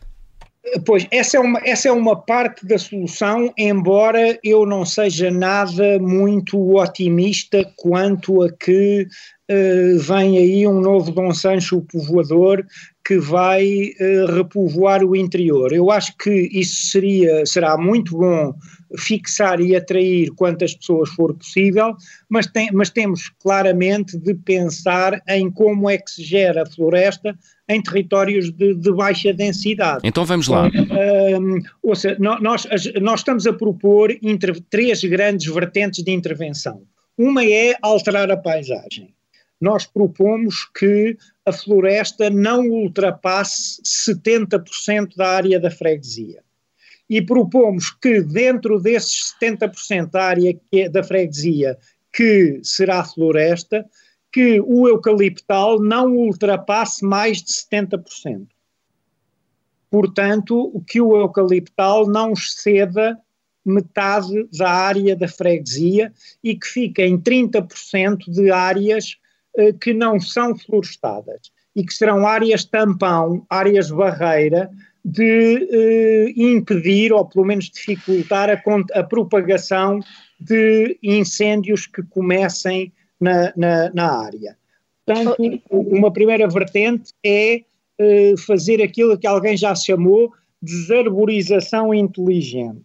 [0.86, 5.99] Pois, essa é, uma, essa é uma parte da solução, embora eu não seja nada
[5.99, 9.08] muito otimista quanto a que
[9.49, 12.65] uh, vem aí um novo Dom Sancho povoador
[13.06, 15.71] que vai uh, repovoar o interior.
[15.71, 18.54] Eu acho que isso seria, será muito bom
[18.97, 21.95] fixar e atrair quantas pessoas for possível,
[22.29, 27.38] mas, tem, mas temos claramente de pensar em como é que se gera a floresta
[27.67, 30.01] em territórios de, de baixa densidade.
[30.03, 30.67] Então vamos lá.
[30.67, 32.67] Um, ou seja, nós,
[33.01, 34.12] nós estamos a propor
[34.69, 36.84] três grandes vertentes de intervenção.
[37.17, 39.13] Uma é alterar a paisagem.
[39.60, 46.44] Nós propomos que a floresta não ultrapasse 70% da área da freguesia.
[47.10, 51.78] E propomos que dentro desses 70% da área é da freguesia
[52.12, 53.86] que será floresta,
[54.32, 58.48] que o eucaliptal não ultrapasse mais de 70%.
[59.89, 63.18] Portanto, que o eucaliptal não exceda
[63.65, 66.13] metade da área da freguesia
[66.44, 69.18] e que fique em 30% de áreas
[69.58, 74.70] eh, que não são florestadas e que serão áreas tampão, áreas barreira,
[75.06, 78.60] de eh, impedir ou pelo menos dificultar a,
[79.00, 80.00] a propagação
[80.39, 82.91] de incêndios que comecem
[83.22, 84.58] na, na, na área.
[85.06, 85.36] Portanto,
[85.70, 87.62] uma primeira vertente é
[88.02, 92.82] uh, fazer aquilo que alguém já chamou desarborização inteligente.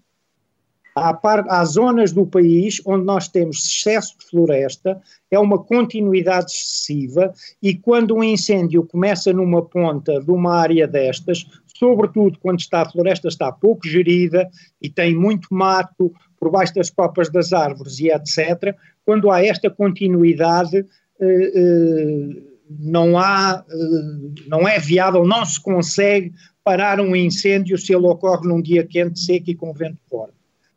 [0.94, 6.52] Há, par, há, zonas do país onde nós temos excesso de floresta, é uma continuidade
[6.52, 11.46] excessiva, e quando um incêndio começa numa ponta de uma área destas,
[11.80, 14.48] sobretudo quando está a floresta está pouco gerida
[14.82, 19.70] e tem muito mato por baixo das copas das árvores e etc., quando há esta
[19.70, 20.86] continuidade,
[21.20, 22.42] eh, eh,
[22.78, 28.46] não há, eh, não é viável, não se consegue parar um incêndio se ele ocorre
[28.46, 30.34] num dia quente, seco e com vento forte.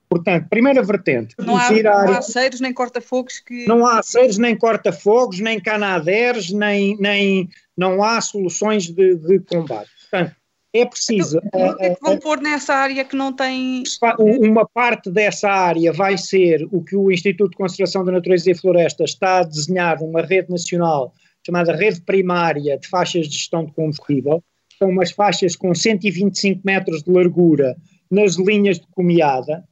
[0.09, 1.35] Portanto, primeira vertente.
[1.39, 3.67] Não há, não há aceiros nem corta-fogos que.
[3.67, 9.89] Não há aceiros nem corta-fogos, nem canadeiros, nem, nem não há soluções de, de combate.
[10.01, 10.35] Portanto,
[10.73, 11.39] é preciso.
[11.45, 13.83] Então, o que é que vão pôr nessa área que não tem.
[14.17, 18.55] Uma parte dessa área vai ser o que o Instituto de Conservação da Natureza e
[18.55, 21.13] Floresta está a desenhar uma rede nacional
[21.45, 24.43] chamada Rede Primária de Faixas de Gestão de Combustível.
[24.79, 27.75] São umas faixas com 125 metros de largura
[28.09, 29.63] nas linhas de comiada.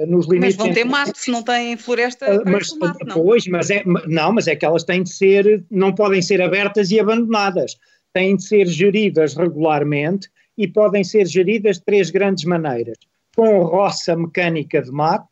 [0.00, 3.14] Nos mas vão ter mato, se não têm floresta, mas, mato, não.
[3.14, 6.90] Pois, mas é, não, mas é que elas têm de ser, não podem ser abertas
[6.90, 7.76] e abandonadas.
[8.12, 12.96] Têm de ser geridas regularmente e podem ser geridas de três grandes maneiras:
[13.36, 15.28] com roça mecânica de mato,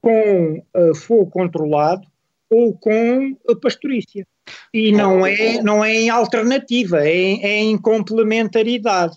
[0.00, 2.06] com uh, fogo controlado
[2.50, 4.26] ou com uh, pastorícia.
[4.72, 9.16] E não é, não é em alternativa, é, é em complementaridade.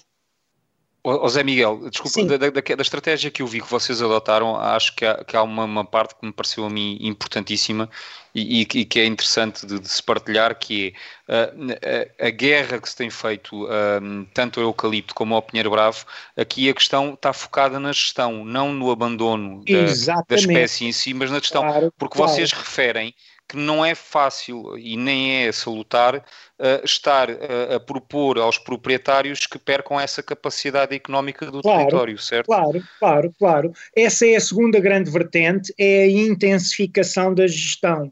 [1.09, 4.93] O Zé Miguel, desculpa, da, da, da, estratégia que eu vi que vocês adotaram, acho
[4.93, 7.89] que há, que há uma, uma, parte que me pareceu a mim importantíssima
[8.35, 10.93] e, e, e que é interessante de, de, se partilhar, que
[11.29, 15.41] é uh, a, a, guerra que se tem feito uh, tanto ao eucalipto como ao
[15.41, 20.87] pinheiro bravo, aqui a questão está focada na gestão, não no abandono da, da, espécie
[20.87, 22.33] em si, mas na gestão, claro, porque claro.
[22.33, 23.15] vocês referem
[23.47, 29.47] que não é fácil e nem é salutar uh, estar uh, a propor aos proprietários
[29.47, 32.47] que percam essa capacidade económica do claro, território, certo?
[32.47, 33.71] Claro, claro, claro.
[33.95, 38.11] Essa é a segunda grande vertente, é a intensificação da gestão.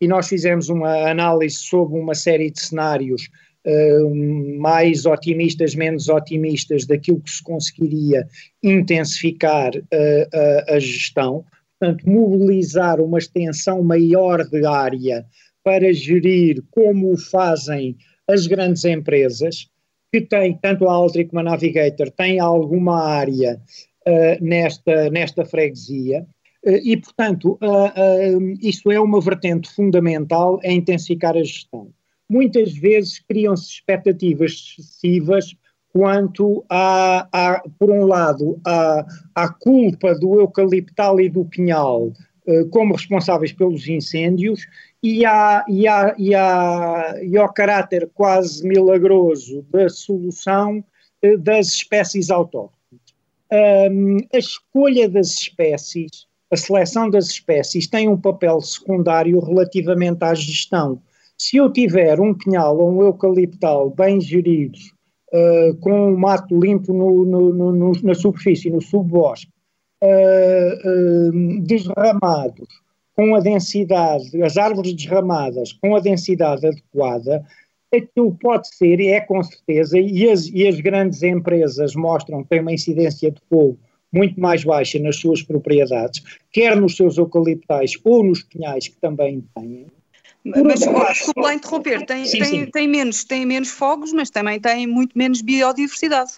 [0.00, 3.28] E nós fizemos uma análise sobre uma série de cenários
[3.66, 8.24] uh, mais otimistas, menos otimistas, daquilo que se conseguiria
[8.62, 9.72] intensificar
[10.68, 11.44] a gestão
[11.78, 15.26] portanto, mobilizar uma extensão maior de área
[15.62, 17.96] para gerir como o fazem
[18.28, 19.68] as grandes empresas,
[20.12, 23.60] que têm, tanto a Altri como a Navigator, têm alguma área
[24.06, 26.26] uh, nesta, nesta freguesia,
[26.64, 31.90] uh, e, portanto, uh, isso é uma vertente fundamental em intensificar a gestão.
[32.28, 35.54] Muitas vezes criam-se expectativas excessivas
[35.96, 42.12] quanto a, por um lado, a, a culpa do eucaliptal e do pinhal
[42.46, 44.66] eh, como responsáveis pelos incêndios
[45.02, 50.84] e, a, e, a, e, a, e ao caráter quase milagroso da solução
[51.22, 52.76] eh, das espécies autóctones.
[53.90, 60.34] Um, a escolha das espécies, a seleção das espécies tem um papel secundário relativamente à
[60.34, 61.00] gestão.
[61.38, 64.94] Se eu tiver um pinhal ou um eucaliptal bem geridos
[65.32, 69.50] uh, com o mato limpo no, no, no, na superfície, no subbosque,
[70.02, 72.68] uh, desramados,
[73.14, 77.44] com a densidade, as árvores desramadas com a densidade adequada,
[77.94, 82.50] aquilo pode ser, e é com certeza, e as, e as grandes empresas mostram que
[82.50, 83.78] têm uma incidência de fogo
[84.12, 89.44] muito mais baixa nas suas propriedades, quer nos seus eucaliptais ou nos pinhais que também
[89.54, 89.86] têm.
[90.46, 92.66] Mas desculpa lá interromper, tem, sim, tem, sim.
[92.70, 96.32] Tem, menos, tem menos fogos, mas também tem muito menos biodiversidade.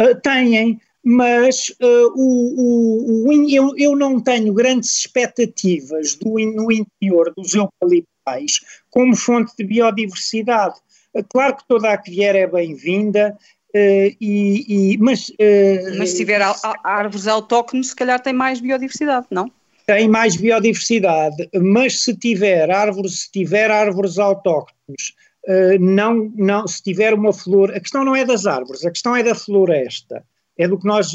[0.00, 6.72] Uh, têm, mas uh, o, o, o, eu, eu não tenho grandes expectativas do, no
[6.72, 10.78] interior dos eucaliptais como fonte de biodiversidade.
[11.14, 13.36] Uh, claro que toda a que vier é bem-vinda,
[13.72, 16.42] Uh, e, e, mas, uh, mas se tiver
[16.82, 19.48] árvores autóctones, se calhar tem mais biodiversidade, não?
[19.90, 25.16] Tem mais biodiversidade, mas se tiver árvores, se tiver árvores autóctones,
[25.48, 29.16] uh, não, não, se tiver uma flor, a questão não é das árvores, a questão
[29.16, 30.22] é da floresta,
[30.56, 31.10] é do que nós,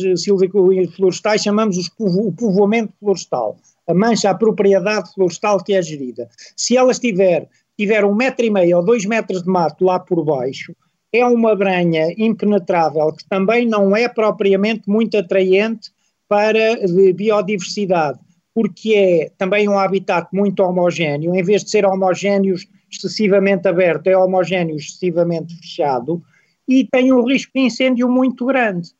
[0.93, 3.55] florestais, chamamos os, o povoamento florestal,
[3.87, 6.27] a mancha, a propriedade florestal que é gerida.
[6.57, 7.47] Se ela estiver,
[7.77, 10.75] tiver um metro e meio ou dois metros de mato lá por baixo,
[11.13, 15.91] é uma branha impenetrável que também não é propriamente muito atraente
[16.27, 16.75] para
[17.15, 18.19] biodiversidade,
[18.55, 22.55] porque é também um habitat muito homogéneo, em vez de ser homogéneo
[22.89, 26.23] excessivamente aberto, é homogéneo excessivamente fechado
[26.65, 28.91] e tem um risco de incêndio muito grande.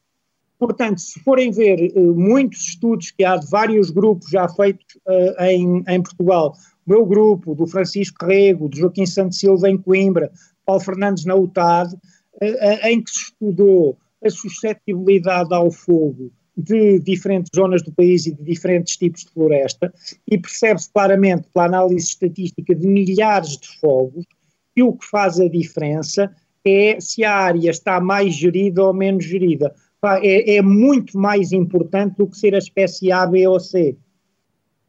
[0.59, 5.43] Portanto, se forem ver uh, muitos estudos que há de vários grupos já feitos uh,
[5.43, 6.53] em, em Portugal,
[6.85, 10.31] o meu grupo, do Francisco Rego, do Joaquim Santos Silva em Coimbra,
[10.65, 11.95] Paulo Fernandes na UTAD,
[12.41, 18.25] eh, eh, em que se estudou a suscetibilidade ao fogo de diferentes zonas do país
[18.25, 19.93] e de diferentes tipos de floresta,
[20.29, 24.25] e percebe-se claramente pela análise estatística de milhares de fogos,
[24.73, 26.31] que o que faz a diferença
[26.65, 29.73] é se a área está mais gerida ou menos gerida.
[30.21, 33.97] É, é muito mais importante do que ser a espécie A, B ou C.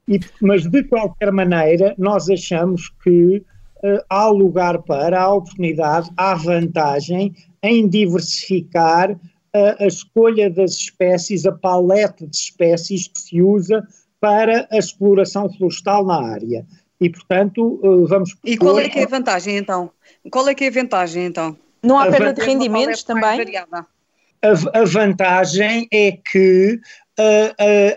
[0.09, 3.39] E, mas, de qualquer maneira, nós achamos que
[3.83, 9.19] uh, há lugar para, há oportunidade, há vantagem em diversificar
[9.57, 13.87] uh, a escolha das espécies, a paleta de espécies que se usa
[14.21, 16.67] para a exploração florestal na área.
[17.01, 18.37] E, portanto, uh, vamos...
[18.45, 19.91] E qual é que é a vantagem, então?
[20.31, 21.57] Qual é que é a vantagem, então?
[21.83, 23.41] Não há perda de rendimentos também?
[23.57, 26.81] A, a, vantagem é que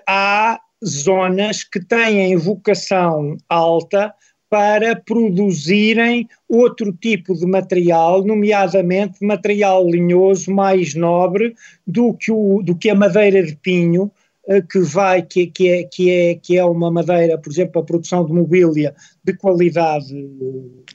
[0.08, 4.14] há zonas que têm vocação alta
[4.50, 12.76] para produzirem outro tipo de material, nomeadamente material linhoso mais nobre do que, o, do
[12.76, 14.12] que a madeira de pinho,
[14.48, 17.86] eh, que vai, que, que, é, que, é, que é uma madeira, por exemplo, a
[17.86, 20.28] produção de mobília de qualidade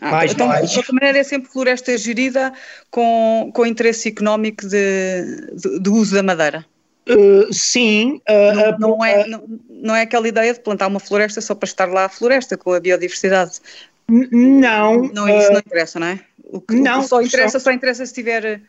[0.00, 0.66] ah, mais então, baixa.
[0.66, 2.52] De qualquer maneira é sempre floresta gerida
[2.90, 6.66] com, com interesse económico de, de, de uso da madeira.
[7.08, 8.20] Uh, sim.
[8.28, 9.44] Uh, não, não, é, não,
[9.84, 12.72] não, é aquela ideia de plantar uma floresta só para estar lá a floresta com
[12.72, 13.60] a biodiversidade.
[14.08, 15.08] Não.
[15.08, 16.20] Não, isso não interessa, não é?
[16.44, 18.60] O que, não, o que só interessa, só interessa se tiver,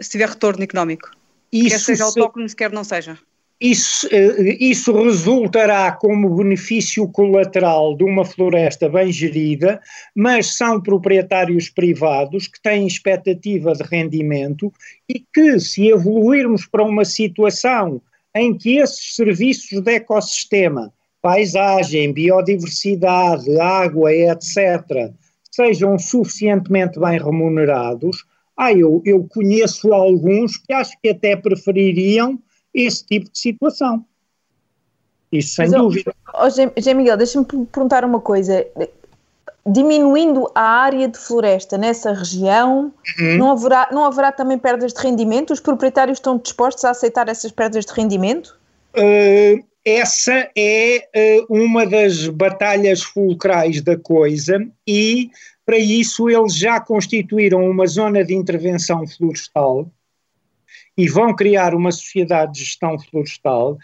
[0.00, 1.10] se tiver retorno económico.
[1.52, 3.18] Isso quer seja autóctone, quer não seja
[3.60, 9.80] isso, eh, isso resultará como benefício colateral de uma floresta bem gerida,
[10.14, 14.72] mas são proprietários privados que têm expectativa de rendimento
[15.08, 18.00] e que, se evoluirmos para uma situação
[18.34, 25.12] em que esses serviços de ecossistema, paisagem, biodiversidade, água, etc.,
[25.50, 28.24] sejam suficientemente bem remunerados,
[28.56, 32.38] ah, eu, eu conheço alguns que acho que até prefeririam
[32.74, 34.04] esse tipo de situação.
[35.30, 36.14] Isso sem Mas, dúvida.
[36.34, 38.66] Oh, José Miguel, deixa-me perguntar uma coisa.
[39.70, 43.36] Diminuindo a área de floresta nessa região, uhum.
[43.36, 45.52] não, haverá, não haverá também perdas de rendimento?
[45.52, 48.58] Os proprietários estão dispostos a aceitar essas perdas de rendimento?
[48.96, 55.30] Uh, essa é uh, uma das batalhas fulcrais da coisa e,
[55.66, 59.90] para isso, eles já constituíram uma zona de intervenção florestal
[60.96, 63.78] e vão criar uma sociedade de gestão florestal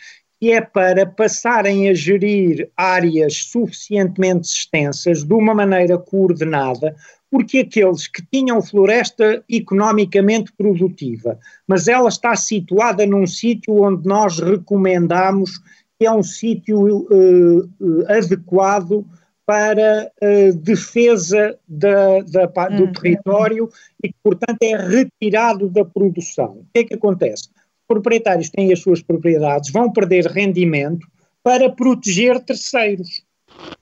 [0.45, 6.95] que é para passarem a gerir áreas suficientemente extensas de uma maneira coordenada,
[7.31, 14.39] porque aqueles que tinham floresta economicamente produtiva, mas ela está situada num sítio onde nós
[14.39, 15.63] recomendamos
[15.99, 17.71] que é um sítio uh,
[18.09, 19.03] adequado
[19.47, 22.93] para a defesa da, da, do uhum.
[22.93, 23.71] território
[24.03, 26.59] e que, portanto, é retirado da produção.
[26.59, 27.49] O que é que acontece?
[27.85, 31.07] Os proprietários têm as suas propriedades, vão perder rendimento
[31.43, 33.23] para proteger terceiros.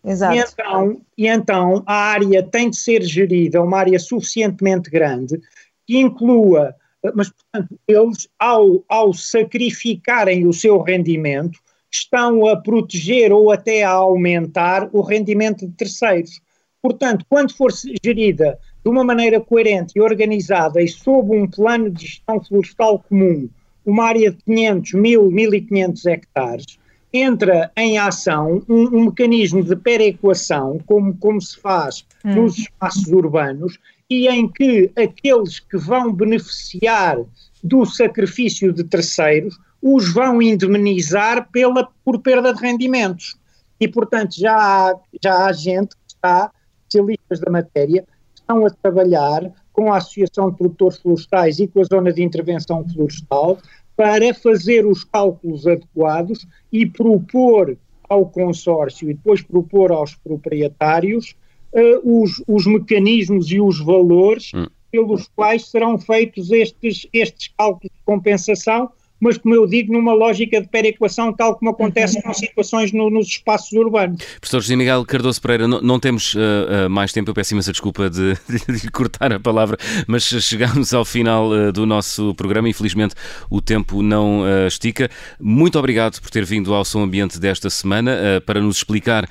[0.05, 0.35] Exato.
[0.35, 5.41] E então, e então a área tem de ser gerida, uma área suficientemente grande,
[5.87, 6.75] que inclua,
[7.15, 11.59] mas portanto, eles, ao, ao sacrificarem o seu rendimento,
[11.91, 16.41] estão a proteger ou até a aumentar o rendimento de terceiros.
[16.81, 17.71] Portanto, quando for
[18.05, 23.49] gerida de uma maneira coerente e organizada e sob um plano de gestão florestal comum,
[23.85, 26.79] uma área de 500, 1000, 1500 hectares,
[27.13, 32.35] entra em ação um, um mecanismo de perequação, como, como se faz hum.
[32.35, 33.79] nos espaços urbanos,
[34.09, 37.19] e em que aqueles que vão beneficiar
[37.63, 43.37] do sacrifício de terceiros os vão indemnizar pela, por perda de rendimentos.
[43.81, 46.53] E, portanto, já há, já há gente que está,
[46.83, 51.85] especialistas da matéria, estão a trabalhar com a Associação de Produtores Florestais e com a
[51.85, 53.59] Zona de Intervenção Florestal
[53.97, 57.77] para fazer os cálculos adequados e propor
[58.09, 61.35] ao consórcio e depois propor aos proprietários
[61.73, 64.67] uh, os, os mecanismos e os valores hum.
[64.91, 68.91] pelos quais serão feitos estes, estes cálculos de compensação
[69.23, 73.29] mas como eu digo, numa lógica de perequação, tal como acontece com situações no, nos
[73.29, 74.21] espaços urbanos.
[74.41, 76.39] Professor José Miguel Cardoso Pereira, não, não temos uh,
[76.87, 78.37] uh, mais tempo, eu peço imensa desculpa de,
[78.69, 83.15] de, cortar a palavra, mas chegamos ao final uh, do nosso programa, infelizmente
[83.49, 85.09] o tempo não estica.
[85.39, 89.29] Muito obrigado por ter vindo ao Som Ambiente desta semana para nos explicar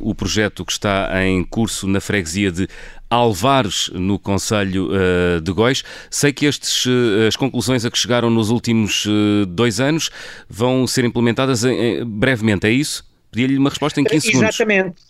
[0.00, 2.68] o projeto que está em curso na freguesia de
[3.10, 5.82] Alvares, no Conselho uh, de Góis.
[6.10, 10.10] Sei que estes, uh, as conclusões a que chegaram nos últimos uh, dois anos
[10.48, 13.04] vão ser implementadas em, brevemente, é isso?
[13.30, 14.48] Pedi-lhe uma resposta em 15 segundos.
[14.48, 15.08] Exatamente.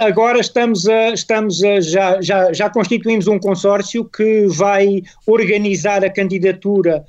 [0.00, 6.08] Agora estamos, a, estamos a, já, já, já constituímos um consórcio que vai organizar a
[6.08, 7.04] candidatura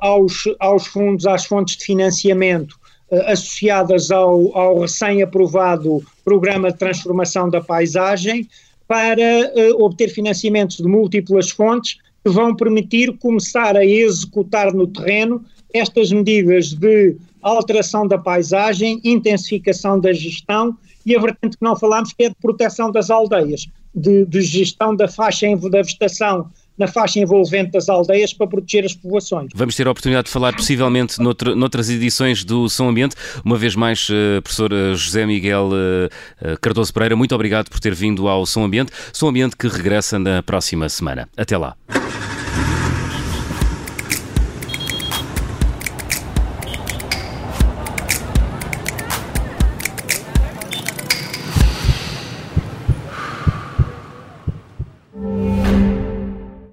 [0.00, 2.78] aos, aos fundos, às fontes de financiamento
[3.26, 8.48] associadas ao, ao recém-aprovado Programa de Transformação da Paisagem,
[8.86, 15.44] para uh, obter financiamentos de múltiplas fontes que vão permitir começar a executar no terreno
[15.72, 22.12] estas medidas de alteração da paisagem, intensificação da gestão e a vertente que não falámos
[22.12, 27.18] que é de proteção das aldeias, de, de gestão da faixa da vegetação na faixa
[27.20, 29.50] envolvente das aldeias para proteger as povoações.
[29.54, 33.14] Vamos ter a oportunidade de falar possivelmente noutra, noutras edições do Som Ambiente.
[33.44, 37.94] Uma vez mais, uh, professor eh, José Miguel uh, Cardoso Pereira, muito obrigado por ter
[37.94, 38.92] vindo ao Som Ambiente.
[39.12, 41.28] Som Ambiente que regressa na próxima semana.
[41.36, 41.76] Até lá.